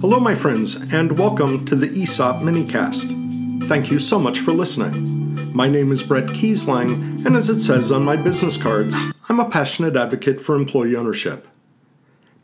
Hello, 0.00 0.20
my 0.20 0.36
friends, 0.36 0.92
and 0.92 1.18
welcome 1.18 1.64
to 1.64 1.74
the 1.74 1.88
ESOP 1.88 2.42
minicast. 2.42 3.64
Thank 3.64 3.90
you 3.90 3.98
so 3.98 4.16
much 4.16 4.38
for 4.38 4.52
listening. 4.52 5.36
My 5.52 5.66
name 5.66 5.90
is 5.90 6.04
Bret 6.04 6.26
Keisling, 6.26 7.26
and 7.26 7.34
as 7.34 7.50
it 7.50 7.58
says 7.58 7.90
on 7.90 8.04
my 8.04 8.14
business 8.14 8.56
cards, 8.56 9.12
I'm 9.28 9.40
a 9.40 9.50
passionate 9.50 9.96
advocate 9.96 10.40
for 10.40 10.54
employee 10.54 10.94
ownership. 10.94 11.48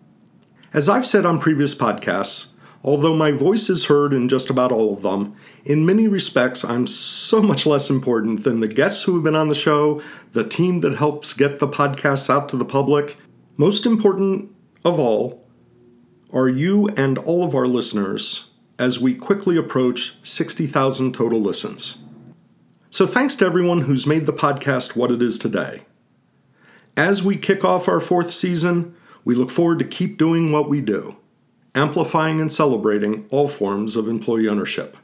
As 0.72 0.88
I've 0.88 1.06
said 1.06 1.26
on 1.26 1.38
previous 1.38 1.74
podcasts, 1.74 2.54
although 2.82 3.14
my 3.14 3.30
voice 3.30 3.68
is 3.70 3.86
heard 3.86 4.12
in 4.12 4.28
just 4.28 4.50
about 4.50 4.72
all 4.72 4.94
of 4.94 5.02
them, 5.02 5.36
in 5.64 5.86
many 5.86 6.08
respects 6.08 6.64
I'm 6.64 6.86
so 6.86 7.42
much 7.42 7.66
less 7.66 7.90
important 7.90 8.44
than 8.44 8.60
the 8.60 8.68
guests 8.68 9.04
who 9.04 9.14
have 9.14 9.24
been 9.24 9.36
on 9.36 9.48
the 9.48 9.54
show, 9.54 10.02
the 10.32 10.46
team 10.46 10.80
that 10.80 10.96
helps 10.96 11.32
get 11.32 11.60
the 11.60 11.68
podcasts 11.68 12.28
out 12.28 12.48
to 12.50 12.56
the 12.56 12.64
public. 12.64 13.16
Most 13.56 13.86
important 13.86 14.50
of 14.84 14.98
all 14.98 15.46
are 16.32 16.48
you 16.48 16.88
and 16.96 17.18
all 17.18 17.44
of 17.44 17.54
our 17.54 17.66
listeners 17.66 18.53
as 18.78 19.00
we 19.00 19.14
quickly 19.14 19.56
approach 19.56 20.16
60,000 20.22 21.14
total 21.14 21.40
listens. 21.40 22.02
So, 22.90 23.06
thanks 23.06 23.34
to 23.36 23.46
everyone 23.46 23.82
who's 23.82 24.06
made 24.06 24.26
the 24.26 24.32
podcast 24.32 24.96
what 24.96 25.10
it 25.10 25.20
is 25.20 25.38
today. 25.38 25.82
As 26.96 27.24
we 27.24 27.36
kick 27.36 27.64
off 27.64 27.88
our 27.88 28.00
fourth 28.00 28.30
season, 28.30 28.94
we 29.24 29.34
look 29.34 29.50
forward 29.50 29.80
to 29.80 29.84
keep 29.84 30.16
doing 30.16 30.52
what 30.52 30.68
we 30.68 30.80
do, 30.80 31.16
amplifying 31.74 32.40
and 32.40 32.52
celebrating 32.52 33.26
all 33.30 33.48
forms 33.48 33.96
of 33.96 34.06
employee 34.06 34.48
ownership. 34.48 34.96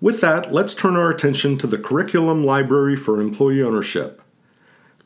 With 0.00 0.20
that, 0.22 0.52
let's 0.52 0.74
turn 0.74 0.96
our 0.96 1.08
attention 1.08 1.56
to 1.58 1.66
the 1.66 1.78
Curriculum 1.78 2.44
Library 2.44 2.96
for 2.96 3.20
Employee 3.20 3.62
Ownership. 3.62 4.20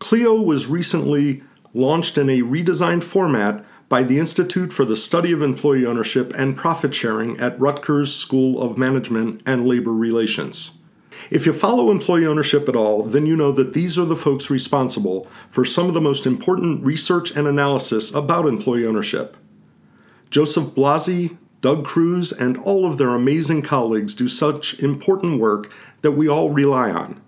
CLEO 0.01 0.45
was 0.45 0.67
recently 0.67 1.43
launched 1.75 2.17
in 2.17 2.31
a 2.31 2.41
redesigned 2.41 3.05
format 3.05 3.65
by 3.89 4.03
the 4.03 4.19
Institute 4.19 4.73
for 4.73 4.85
the 4.85 4.97
Study 4.97 5.33
of 5.33 5.41
Employee 5.41 5.87
Ownership 5.87 6.35
and 6.35 6.57
Profit 6.57 6.95
Sharing 6.95 7.39
at 7.41 7.59
Rutgers 7.59 8.15
School 8.15 8.61
of 8.61 8.77
Management 8.77 9.41
and 9.47 9.67
Labor 9.67 9.93
Relations. 9.93 10.79
If 11.31 11.47
you 11.47 11.53
follow 11.53 11.91
employee 11.91 12.27
ownership 12.27 12.69
at 12.69 12.77
all, 12.77 13.03
then 13.03 13.27
you 13.27 13.35
know 13.35 13.51
that 13.53 13.73
these 13.73 13.99
are 13.99 14.05
the 14.05 14.17
folks 14.17 14.51
responsible 14.51 15.27
for 15.51 15.65
some 15.65 15.89
of 15.89 15.95
the 15.95 16.01
most 16.01 16.27
important 16.27 16.85
research 16.85 17.35
and 17.35 17.49
analysis 17.49 18.15
about 18.15 18.47
employee 18.47 18.87
ownership. 18.87 19.37
Joseph 20.31 20.67
Blasi, 20.75 21.39
Doug 21.61 21.87
Kruse, 21.87 22.33
and 22.33 22.59
all 22.59 22.85
of 22.85 22.99
their 22.99 23.15
amazing 23.15 23.63
colleagues 23.63 24.15
do 24.15 24.29
such 24.29 24.79
important 24.81 25.41
work 25.41 25.73
that 26.03 26.13
we 26.13 26.29
all 26.29 26.51
rely 26.51 26.91
on. 26.91 27.21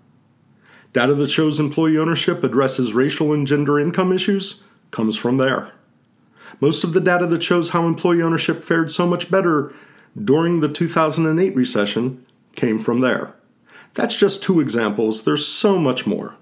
Data 0.93 1.13
that 1.15 1.29
shows 1.29 1.59
employee 1.59 1.97
ownership 1.97 2.43
addresses 2.43 2.93
racial 2.93 3.33
and 3.33 3.47
gender 3.47 3.79
income 3.79 4.11
issues 4.11 4.63
comes 4.91 5.17
from 5.17 5.37
there. 5.37 5.73
Most 6.61 6.83
of 6.83 6.93
the 6.93 7.01
data 7.01 7.25
that 7.25 7.41
shows 7.41 7.71
how 7.71 7.87
employee 7.87 8.21
ownership 8.21 8.63
fared 8.63 8.91
so 8.91 9.07
much 9.07 9.31
better 9.31 9.73
during 10.21 10.59
the 10.59 10.69
2008 10.69 11.55
recession 11.55 12.23
came 12.55 12.79
from 12.79 12.99
there. 12.99 13.35
That's 13.95 14.15
just 14.15 14.43
two 14.43 14.59
examples, 14.59 15.23
there's 15.23 15.45
so 15.45 15.79
much 15.79 16.05
more. 16.05 16.35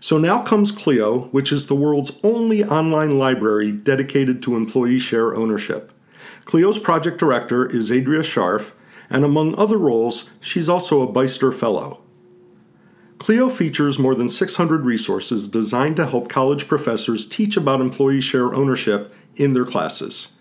So 0.00 0.16
now 0.16 0.42
comes 0.42 0.72
CLEO, 0.72 1.30
which 1.32 1.52
is 1.52 1.66
the 1.66 1.74
world's 1.74 2.18
only 2.24 2.64
online 2.64 3.18
library 3.18 3.70
dedicated 3.70 4.42
to 4.42 4.56
employee 4.56 4.98
share 4.98 5.36
ownership. 5.36 5.92
CLEO's 6.46 6.78
project 6.78 7.18
director 7.18 7.66
is 7.66 7.92
Adria 7.92 8.20
Scharf, 8.20 8.72
and 9.10 9.24
among 9.24 9.56
other 9.58 9.76
roles, 9.76 10.30
she's 10.40 10.68
also 10.68 11.02
a 11.02 11.12
Beyster 11.12 11.52
Fellow. 11.52 12.00
Clio 13.20 13.50
features 13.50 13.98
more 13.98 14.14
than 14.14 14.30
600 14.30 14.86
resources 14.86 15.46
designed 15.46 15.96
to 15.96 16.06
help 16.06 16.30
college 16.30 16.66
professors 16.66 17.28
teach 17.28 17.54
about 17.54 17.82
employee 17.82 18.22
share 18.22 18.54
ownership 18.54 19.12
in 19.36 19.54
their 19.54 19.64
classes. 19.64 20.36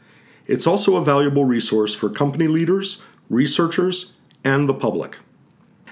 It's 0.45 0.67
also 0.67 0.95
a 0.95 1.03
valuable 1.03 1.45
resource 1.45 1.93
for 1.93 2.09
company 2.09 2.47
leaders, 2.47 3.03
researchers, 3.29 4.17
and 4.43 4.67
the 4.67 4.73
public. 4.73 5.19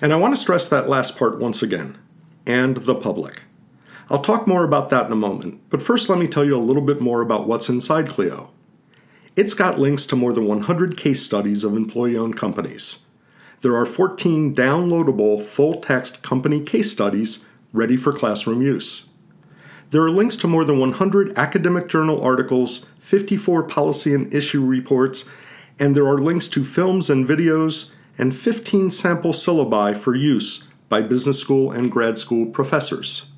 And 0.01 0.13
I 0.13 0.17
want 0.17 0.35
to 0.35 0.41
stress 0.41 0.67
that 0.69 0.89
last 0.89 1.17
part 1.17 1.39
once 1.39 1.61
again 1.61 1.97
and 2.45 2.77
the 2.77 2.95
public. 2.95 3.43
I'll 4.09 4.21
talk 4.21 4.47
more 4.47 4.63
about 4.63 4.89
that 4.89 5.05
in 5.05 5.11
a 5.11 5.17
moment, 5.17 5.61
but 5.69 5.81
first 5.81 6.09
let 6.09 6.17
me 6.17 6.27
tell 6.27 6.45
you 6.45 6.55
a 6.55 6.59
little 6.59 6.81
bit 6.81 7.01
more 7.01 7.21
about 7.21 7.47
what's 7.47 7.69
inside 7.69 8.07
CLEO. 8.07 8.49
It's 9.35 9.53
got 9.53 9.79
links 9.79 10.05
to 10.07 10.15
more 10.15 10.33
than 10.33 10.47
100 10.47 10.97
case 10.97 11.21
studies 11.21 11.63
of 11.63 11.75
employee 11.75 12.17
owned 12.17 12.37
companies 12.37 13.07
there 13.61 13.75
are 13.75 13.85
14 13.85 14.55
downloadable 14.55 15.41
full 15.41 15.75
text 15.75 16.21
company 16.21 16.61
case 16.61 16.91
studies 16.91 17.47
ready 17.73 17.97
for 17.97 18.13
classroom 18.13 18.61
use. 18.61 19.06
There 19.89 20.01
are 20.01 20.11
links 20.11 20.35
to 20.37 20.47
more 20.47 20.65
than 20.65 20.79
100 20.79 21.37
academic 21.37 21.87
journal 21.87 22.21
articles, 22.21 22.91
54 22.99 23.63
policy 23.63 24.13
and 24.13 24.33
issue 24.33 24.65
reports, 24.65 25.29
and 25.79 25.95
there 25.95 26.07
are 26.07 26.17
links 26.17 26.49
to 26.49 26.65
films 26.65 27.09
and 27.09 27.25
videos 27.25 27.95
and 28.17 28.35
15 28.35 28.91
sample 28.91 29.31
syllabi 29.31 29.95
for 29.95 30.13
use 30.13 30.69
by 30.89 31.01
business 31.01 31.39
school 31.39 31.71
and 31.71 31.89
grad 31.89 32.17
school 32.17 32.47
professors. 32.47 33.31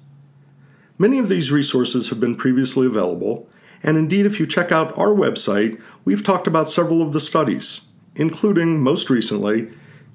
Many 0.98 1.20
of 1.20 1.30
these 1.30 1.52
resources 1.52 2.10
have 2.10 2.20
been 2.20 2.36
previously 2.36 2.88
available, 2.88 3.48
and 3.84 3.96
indeed, 3.96 4.26
if 4.26 4.40
you 4.40 4.48
check 4.48 4.72
out 4.72 4.98
our 4.98 5.10
website, 5.10 5.80
we've 6.04 6.24
talked 6.24 6.48
about 6.48 6.68
several 6.68 7.04
of 7.04 7.14
the 7.14 7.20
studies, 7.20 7.90
including, 8.16 8.82
most 8.82 9.10
recently, 9.12 9.70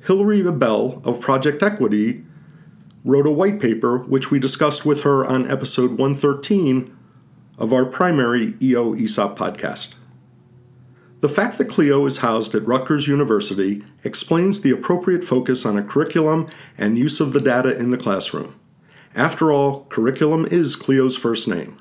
Hilary 0.07 0.41
Abell 0.41 1.01
of 1.05 1.21
Project 1.21 1.63
Equity 1.63 2.25
wrote 3.05 3.27
a 3.27 3.31
white 3.31 3.61
paper 3.61 3.99
which 3.99 4.31
we 4.31 4.39
discussed 4.39 4.87
with 4.87 5.03
her 5.03 5.25
on 5.25 5.51
episode 5.51 5.91
113 5.91 6.97
of 7.59 7.73
our 7.73 7.85
primary 7.85 8.55
EO 8.63 8.95
ESOP 8.95 9.39
podcast. 9.39 9.99
The 11.21 11.29
fact 11.29 11.59
that 11.59 11.69
CLEO 11.69 12.07
is 12.07 12.19
housed 12.19 12.55
at 12.55 12.67
Rutgers 12.67 13.07
University 13.07 13.85
explains 14.03 14.61
the 14.61 14.71
appropriate 14.71 15.25
focus 15.25 15.65
on 15.65 15.79
a 15.79 15.83
curriculum 15.83 16.49
and 16.77 16.99
use 16.99 17.21
of 17.21 17.33
the 17.33 17.41
data 17.41 17.79
in 17.79 17.91
the 17.91 17.97
classroom. 17.97 18.59
After 19.15 19.53
all, 19.53 19.85
curriculum 19.85 20.47
is 20.51 20.77
CLEO's 20.77 21.17
first 21.17 21.47
name. 21.47 21.79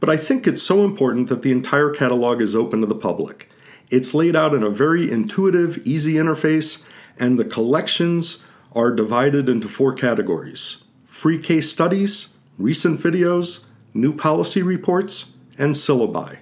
But 0.00 0.10
I 0.10 0.16
think 0.16 0.46
it's 0.46 0.62
so 0.62 0.84
important 0.84 1.28
that 1.28 1.42
the 1.42 1.52
entire 1.52 1.90
catalog 1.90 2.40
is 2.40 2.54
open 2.54 2.80
to 2.80 2.86
the 2.86 2.94
public. 2.94 3.48
It's 3.90 4.14
laid 4.14 4.36
out 4.36 4.54
in 4.54 4.62
a 4.62 4.70
very 4.70 5.10
intuitive, 5.10 5.84
easy 5.86 6.14
interface 6.14 6.86
and 7.18 7.38
the 7.38 7.44
collections 7.44 8.46
are 8.74 8.90
divided 8.90 9.48
into 9.48 9.68
four 9.68 9.94
categories 9.94 10.84
free 11.04 11.38
case 11.38 11.70
studies, 11.70 12.36
recent 12.58 12.98
videos, 12.98 13.68
new 13.94 14.14
policy 14.14 14.62
reports, 14.62 15.36
and 15.58 15.74
syllabi. 15.74 16.38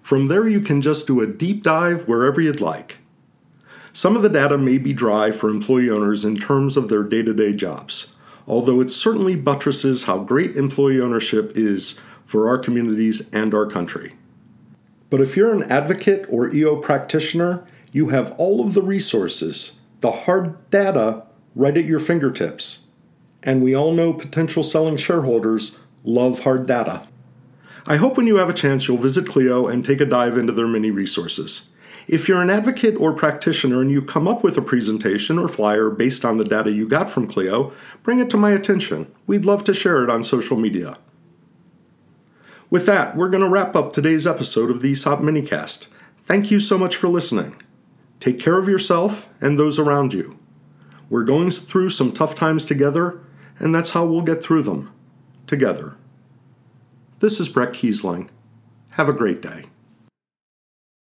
From 0.00 0.26
there, 0.26 0.48
you 0.48 0.60
can 0.60 0.80
just 0.80 1.06
do 1.06 1.20
a 1.20 1.26
deep 1.26 1.62
dive 1.62 2.06
wherever 2.06 2.40
you'd 2.40 2.60
like. 2.60 2.98
Some 3.92 4.16
of 4.16 4.22
the 4.22 4.28
data 4.28 4.56
may 4.56 4.78
be 4.78 4.92
dry 4.92 5.30
for 5.30 5.50
employee 5.50 5.90
owners 5.90 6.24
in 6.24 6.36
terms 6.36 6.76
of 6.76 6.88
their 6.88 7.02
day 7.02 7.22
to 7.22 7.34
day 7.34 7.52
jobs, 7.52 8.14
although 8.46 8.80
it 8.80 8.90
certainly 8.90 9.36
buttresses 9.36 10.04
how 10.04 10.18
great 10.18 10.56
employee 10.56 11.00
ownership 11.00 11.52
is 11.56 12.00
for 12.24 12.48
our 12.48 12.58
communities 12.58 13.32
and 13.32 13.54
our 13.54 13.66
country. 13.66 14.14
But 15.10 15.20
if 15.20 15.36
you're 15.36 15.52
an 15.52 15.70
advocate 15.70 16.26
or 16.28 16.52
EO 16.52 16.76
practitioner, 16.76 17.66
you 17.92 18.08
have 18.08 18.34
all 18.38 18.64
of 18.64 18.74
the 18.74 18.82
resources 18.82 19.82
the 20.00 20.10
hard 20.10 20.68
data 20.68 21.24
right 21.54 21.76
at 21.76 21.84
your 21.84 22.00
fingertips. 22.00 22.88
And 23.42 23.62
we 23.62 23.74
all 23.74 23.92
know 23.92 24.12
potential 24.12 24.62
selling 24.62 24.96
shareholders 24.96 25.80
love 26.02 26.40
hard 26.40 26.66
data. 26.66 27.06
I 27.86 27.96
hope 27.96 28.16
when 28.16 28.26
you 28.26 28.36
have 28.36 28.48
a 28.48 28.54
chance 28.54 28.88
you'll 28.88 28.96
visit 28.96 29.26
CLEO 29.26 29.70
and 29.70 29.84
take 29.84 30.00
a 30.00 30.06
dive 30.06 30.38
into 30.38 30.52
their 30.52 30.66
many 30.66 30.90
resources. 30.90 31.70
If 32.06 32.28
you're 32.28 32.42
an 32.42 32.50
advocate 32.50 32.96
or 32.96 33.14
practitioner 33.14 33.80
and 33.80 33.90
you 33.90 34.02
come 34.02 34.28
up 34.28 34.42
with 34.42 34.58
a 34.58 34.62
presentation 34.62 35.38
or 35.38 35.48
flyer 35.48 35.90
based 35.90 36.24
on 36.24 36.36
the 36.36 36.44
data 36.44 36.70
you 36.70 36.88
got 36.88 37.08
from 37.08 37.28
CLEO, 37.28 37.72
bring 38.02 38.18
it 38.18 38.28
to 38.30 38.36
my 38.36 38.50
attention. 38.50 39.10
We'd 39.26 39.46
love 39.46 39.64
to 39.64 39.74
share 39.74 40.02
it 40.04 40.10
on 40.10 40.22
social 40.22 40.56
media. 40.56 40.98
With 42.70 42.86
that, 42.86 43.16
we're 43.16 43.30
going 43.30 43.42
to 43.42 43.48
wrap 43.48 43.76
up 43.76 43.92
today's 43.92 44.26
episode 44.26 44.70
of 44.70 44.80
the 44.80 44.92
ESOP 44.92 45.20
Minicast. 45.20 45.88
Thank 46.22 46.50
you 46.50 46.60
so 46.60 46.76
much 46.76 46.96
for 46.96 47.08
listening. 47.08 47.56
Take 48.20 48.38
care 48.38 48.58
of 48.58 48.68
yourself 48.68 49.28
and 49.40 49.58
those 49.58 49.78
around 49.78 50.12
you. 50.14 50.38
We're 51.14 51.22
going 51.22 51.52
through 51.52 51.90
some 51.90 52.10
tough 52.10 52.34
times 52.34 52.64
together, 52.64 53.20
and 53.60 53.72
that's 53.72 53.90
how 53.90 54.04
we'll 54.04 54.22
get 54.22 54.42
through 54.42 54.64
them 54.64 54.90
together. 55.46 55.96
This 57.20 57.38
is 57.38 57.48
Bret 57.48 57.68
Keisling. 57.72 58.30
Have 58.90 59.08
a 59.08 59.12
great 59.12 59.40
day. 59.40 59.66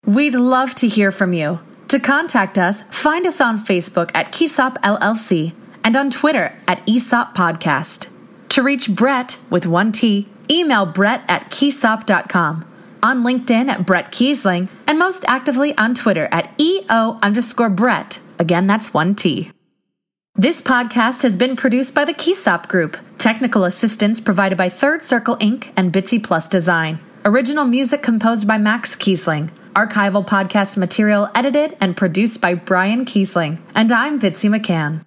We'd 0.07 0.35
love 0.35 0.75
to 0.77 0.89
hear 0.89 1.13
from 1.13 1.35
you. 1.35 1.61
To 1.89 2.01
contact 2.01 2.57
us, 2.57 2.81
find 2.85 3.27
us 3.27 3.43
on 3.43 3.59
Facebook 3.59 4.11
at 4.15 4.33
Keisop 4.33 4.79
LLC 4.79 5.53
and 5.85 5.95
on 5.95 6.11
Twitter 6.11 6.55
at 6.67 6.83
ESOP 6.89 7.37
Podcast. 7.37 8.09
To 8.49 8.63
reach 8.63 8.89
Bret 8.89 9.37
with 9.51 9.67
one 9.67 9.93
T, 9.93 10.31
email 10.51 10.87
bret 10.87 11.25
at 11.29 11.51
keisop.com, 11.51 12.65
on 13.03 13.23
LinkedIn 13.23 13.69
at 13.69 13.85
Bret 13.85 14.11
Keisling, 14.11 14.71
and 14.87 14.99
most 14.99 15.27
actively 15.29 15.77
on 15.77 15.95
Twitter 15.95 16.27
at 16.33 16.59
EO 16.59 17.19
underscore 17.23 17.69
Bret. 17.69 18.19
Again, 18.39 18.67
that's 18.67 18.95
one 18.95 19.15
T. 19.15 19.53
This 20.41 20.63
podcast 20.63 21.23
has 21.25 21.37
been 21.37 21.55
produced 21.55 21.95
by 21.95 22.07
the 22.07 22.15
Keisop 22.15 22.67
Group. 22.67 22.97
Technical 23.19 23.65
assistance 23.65 24.21
provided 24.23 24.57
by 24.57 24.71
Third 24.71 25.03
Circle 25.03 25.37
Inc. 25.37 25.71
and 25.77 25.93
Bitsy 25.93 26.25
Plus 26.25 26.49
Design. 26.49 26.99
Original 27.27 27.67
music 27.67 28.03
composed 28.03 28.49
by 28.49 28.57
Max 28.57 28.97
Keisling. 28.97 29.51
Archival 29.75 30.27
podcast 30.27 30.79
material 30.79 31.29
edited 31.35 31.77
and 31.79 31.95
produced 31.95 32.41
by 32.41 32.55
Brian 32.55 33.05
Keisling. 33.05 33.61
And 33.75 33.93
I'm 33.93 34.19
Bitsy 34.19 34.49
McCann. 34.49 35.05